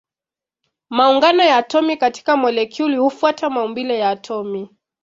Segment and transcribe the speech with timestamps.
[0.89, 4.69] Maungano ya atomi katika molekuli hufuata maumbile ya atomi.